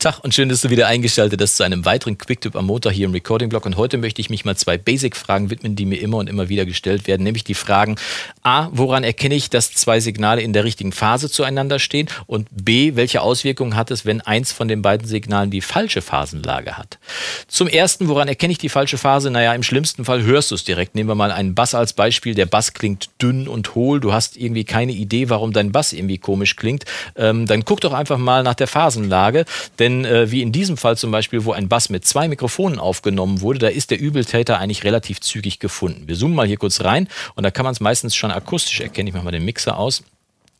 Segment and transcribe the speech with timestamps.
[0.00, 3.04] Tag und schön, dass du wieder eingeschaltet hast zu einem weiteren Quicktip am Montag hier
[3.04, 3.66] im Recording-Blog.
[3.66, 6.64] Und heute möchte ich mich mal zwei Basic-Fragen widmen, die mir immer und immer wieder
[6.64, 7.22] gestellt werden.
[7.22, 7.96] Nämlich die Fragen
[8.42, 12.08] A, woran erkenne ich, dass zwei Signale in der richtigen Phase zueinander stehen?
[12.26, 16.78] Und B, welche Auswirkungen hat es, wenn eins von den beiden Signalen die falsche Phasenlage
[16.78, 16.98] hat?
[17.46, 19.30] Zum ersten, woran erkenne ich die falsche Phase?
[19.30, 20.94] Naja, im schlimmsten Fall hörst du es direkt.
[20.94, 22.34] Nehmen wir mal einen Bass als Beispiel.
[22.34, 24.00] Der Bass klingt dünn und hohl.
[24.00, 26.86] Du hast irgendwie keine Idee, warum dein Bass irgendwie komisch klingt.
[27.16, 29.44] Ähm, dann guck doch einfach mal nach der Phasenlage.
[29.78, 32.78] Denn denn äh, wie in diesem Fall zum Beispiel, wo ein Bass mit zwei Mikrofonen
[32.78, 36.06] aufgenommen wurde, da ist der Übeltäter eigentlich relativ zügig gefunden.
[36.06, 39.08] Wir zoomen mal hier kurz rein und da kann man es meistens schon akustisch erkennen.
[39.08, 40.02] Ich mache mal den Mixer aus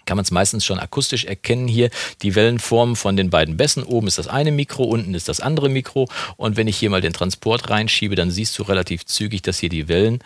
[0.07, 1.89] kann man es meistens schon akustisch erkennen hier,
[2.23, 3.85] die Wellenform von den beiden Bässen.
[3.85, 6.09] Oben ist das eine Mikro, unten ist das andere Mikro.
[6.37, 9.69] Und wenn ich hier mal den Transport reinschiebe, dann siehst du relativ zügig, dass hier
[9.69, 10.19] die Wellen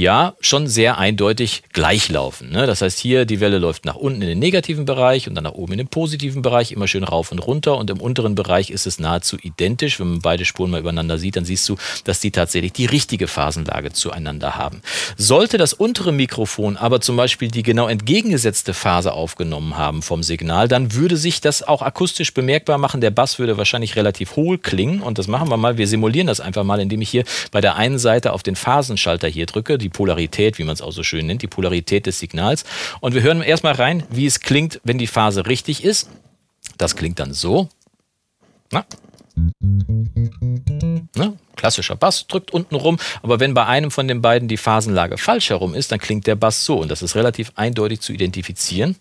[0.00, 2.50] ja schon sehr eindeutig gleichlaufen.
[2.50, 2.66] Ne?
[2.66, 5.52] Das heißt, hier die Welle läuft nach unten in den negativen Bereich und dann nach
[5.52, 7.76] oben in den positiven Bereich, immer schön rauf und runter.
[7.76, 10.00] Und im unteren Bereich ist es nahezu identisch.
[10.00, 13.28] Wenn man beide Spuren mal übereinander sieht, dann siehst du, dass die tatsächlich die richtige
[13.28, 14.80] Phasenlage zueinander haben.
[15.16, 20.66] Sollte das untere Mikrofon aber zum Beispiel die genau entgegengesetzte Phase aufgenommen haben vom Signal,
[20.66, 23.00] dann würde sich das auch akustisch bemerkbar machen.
[23.00, 25.02] Der Bass würde wahrscheinlich relativ hohl klingen.
[25.02, 25.76] Und das machen wir mal.
[25.76, 29.28] Wir simulieren das einfach mal, indem ich hier bei der einen Seite auf den Phasenschalter
[29.28, 32.64] hier drücke die Polarität, wie man es auch so schön nennt, die Polarität des Signals.
[33.00, 36.08] Und wir hören erstmal rein, wie es klingt, wenn die Phase richtig ist.
[36.78, 37.68] Das klingt dann so.
[38.72, 38.84] Na?
[41.16, 41.36] Ne?
[41.56, 45.50] Klassischer Bass drückt unten rum, aber wenn bei einem von den beiden die Phasenlage falsch
[45.50, 48.96] herum ist, dann klingt der Bass so und das ist relativ eindeutig zu identifizieren.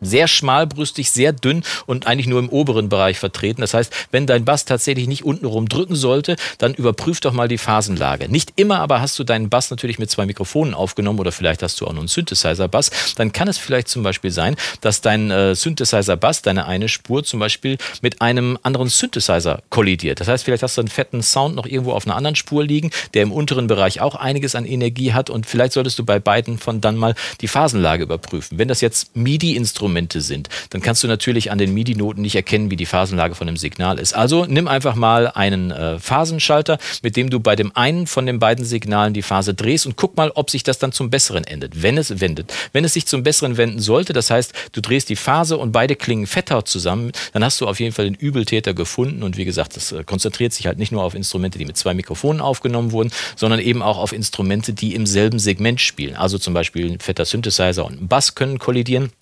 [0.00, 3.60] Sehr schmalbrüstig, sehr dünn und eigentlich nur im oberen Bereich vertreten.
[3.60, 7.58] Das heißt, wenn dein Bass tatsächlich nicht untenrum drücken sollte, dann überprüf doch mal die
[7.58, 8.28] Phasenlage.
[8.28, 11.80] Nicht immer aber hast du deinen Bass natürlich mit zwei Mikrofonen aufgenommen oder vielleicht hast
[11.80, 13.14] du auch noch einen Synthesizer-Bass.
[13.16, 17.40] Dann kann es vielleicht zum Beispiel sein, dass dein äh, Synthesizer-Bass, deine eine Spur zum
[17.40, 20.20] Beispiel mit einem anderen Synthesizer kollidiert.
[20.20, 22.90] Das heißt, vielleicht hast du einen fetten Sound noch irgendwo auf einer anderen Spur liegen,
[23.14, 26.58] der im unteren Bereich auch einiges an Energie hat und vielleicht solltest du bei beiden
[26.58, 28.58] von dann mal die Phasenlage überprüfen.
[28.58, 32.34] Wenn das jetzt MIDI ins Instrumente sind, dann kannst du natürlich an den MIDI-Noten nicht
[32.34, 34.14] erkennen, wie die Phasenlage von dem Signal ist.
[34.14, 38.40] Also nimm einfach mal einen äh, Phasenschalter, mit dem du bei dem einen von den
[38.40, 41.82] beiden Signalen die Phase drehst und guck mal, ob sich das dann zum Besseren endet,
[41.82, 42.52] wenn es wendet.
[42.72, 45.94] Wenn es sich zum Besseren wenden sollte, das heißt, du drehst die Phase und beide
[45.94, 49.22] klingen fetter zusammen, dann hast du auf jeden Fall den Übeltäter gefunden.
[49.22, 51.94] Und wie gesagt, das äh, konzentriert sich halt nicht nur auf Instrumente, die mit zwei
[51.94, 56.16] Mikrofonen aufgenommen wurden, sondern eben auch auf Instrumente, die im selben Segment spielen.
[56.16, 59.12] Also zum Beispiel ein fetter Synthesizer und ein Bass können kollidieren.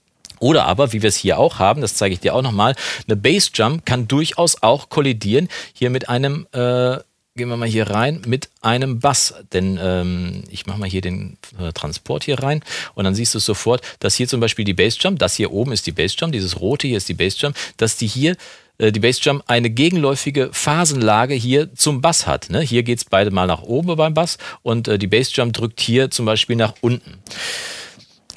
[0.40, 2.74] Oder aber, wie wir es hier auch haben, das zeige ich dir auch nochmal,
[3.06, 6.98] eine Bassjump kann durchaus auch kollidieren hier mit einem, äh,
[7.36, 9.34] gehen wir mal hier rein, mit einem Bass.
[9.52, 12.62] Denn ähm, ich mache mal hier den äh, Transport hier rein
[12.94, 15.86] und dann siehst du sofort, dass hier zum Beispiel die Bassjump, das hier oben ist
[15.86, 18.36] die Bassjump, dieses rote hier ist die Bassjump, dass die hier
[18.78, 22.50] äh, die Bassdrum eine gegenläufige Phasenlage hier zum Bass hat.
[22.50, 22.60] Ne?
[22.60, 26.10] Hier geht es beide mal nach oben beim Bass und äh, die Bassdrum drückt hier
[26.10, 27.18] zum Beispiel nach unten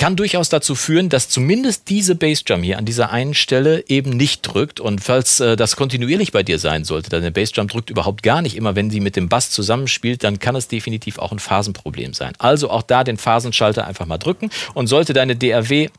[0.01, 4.41] kann durchaus dazu führen, dass zumindest diese Bassdrum hier an dieser einen Stelle eben nicht
[4.41, 4.79] drückt.
[4.79, 8.55] Und falls äh, das kontinuierlich bei dir sein sollte, deine Bassdrum drückt überhaupt gar nicht
[8.55, 12.33] immer, wenn sie mit dem Bass zusammenspielt, dann kann es definitiv auch ein Phasenproblem sein.
[12.39, 15.89] Also auch da den Phasenschalter einfach mal drücken und sollte deine DRW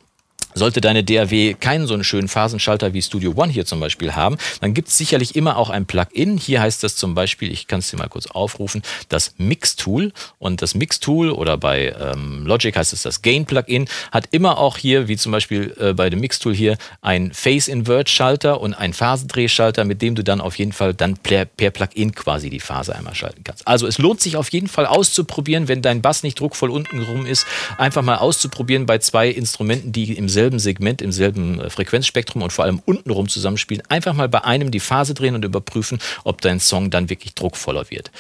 [0.54, 4.36] sollte deine DAW keinen so einen schönen Phasenschalter wie Studio One hier zum Beispiel haben,
[4.60, 6.36] dann gibt es sicherlich immer auch ein Plugin.
[6.36, 10.12] Hier heißt das zum Beispiel, ich kann es dir mal kurz aufrufen, das Mix-Tool.
[10.38, 15.08] Und das Mix-Tool oder bei ähm, Logic heißt es das Gain-Plugin, hat immer auch hier,
[15.08, 20.14] wie zum Beispiel äh, bei dem Mix-Tool hier, ein Phase-Invert-Schalter und ein Phasendrehschalter, mit dem
[20.14, 23.66] du dann auf jeden Fall dann per, per Plugin quasi die Phase einmal schalten kannst.
[23.66, 27.26] Also es lohnt sich auf jeden Fall auszuprobieren, wenn dein Bass nicht druckvoll unten rum
[27.26, 27.46] ist,
[27.78, 32.42] einfach mal auszuprobieren bei zwei Instrumenten, die im selben selben Segment, im selben äh, Frequenzspektrum
[32.42, 36.40] und vor allem untenrum zusammenspielen, einfach mal bei einem die Phase drehen und überprüfen, ob
[36.40, 38.10] dein Song dann wirklich druckvoller wird.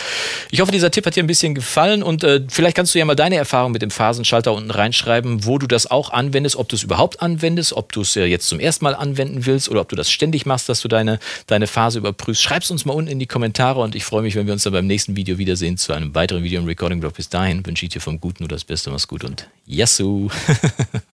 [0.52, 3.04] Ich hoffe, dieser Tipp hat dir ein bisschen gefallen und äh, vielleicht kannst du ja
[3.04, 6.76] mal deine Erfahrung mit dem Phasenschalter unten reinschreiben, wo du das auch anwendest, ob du
[6.76, 9.88] es überhaupt anwendest, ob du es äh, jetzt zum ersten Mal anwenden willst oder ob
[9.88, 11.18] du das ständig machst, dass du deine,
[11.48, 12.40] deine Phase überprüfst.
[12.40, 14.62] Schreib es uns mal unten in die Kommentare und ich freue mich, wenn wir uns
[14.62, 17.14] dann beim nächsten Video wiedersehen zu einem weiteren Video im Recording-Blog.
[17.14, 20.30] Bis dahin wünsche ich dir vom Guten nur das Beste, mach's gut und Yassou!